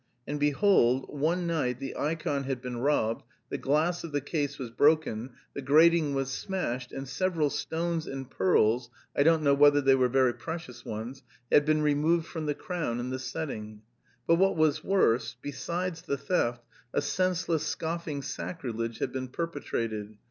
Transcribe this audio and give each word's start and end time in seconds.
And 0.25 0.39
behold, 0.39 1.05
one 1.09 1.45
night 1.45 1.77
the 1.79 1.95
ikon 1.95 2.45
had 2.45 2.59
been 2.59 2.77
robbed, 2.77 3.23
the 3.49 3.59
glass 3.59 4.03
of 4.03 4.11
the 4.11 4.19
case 4.19 4.57
was 4.57 4.71
broken, 4.71 5.33
the 5.53 5.61
grating 5.61 6.15
was 6.15 6.31
smashed 6.31 6.91
and 6.91 7.07
several 7.07 7.51
stones 7.51 8.07
and 8.07 8.27
pearls 8.27 8.89
(I 9.15 9.21
don't 9.21 9.43
know 9.43 9.53
whether 9.53 9.79
they 9.79 9.93
were 9.93 10.09
very 10.09 10.33
precious 10.33 10.83
ones) 10.83 11.21
had 11.51 11.65
been 11.65 11.83
removed 11.83 12.25
from 12.25 12.47
the 12.47 12.55
crown 12.55 12.99
and 12.99 13.13
the 13.13 13.19
setting. 13.19 13.83
But 14.25 14.37
what 14.37 14.57
was 14.57 14.83
worse, 14.83 15.35
besides 15.39 16.01
the 16.01 16.17
theft 16.17 16.63
a 16.95 17.01
senseless, 17.03 17.61
scoffing 17.67 18.23
sacrilege 18.23 18.97
had 18.97 19.11
been 19.13 19.27
perpetrated. 19.27 20.17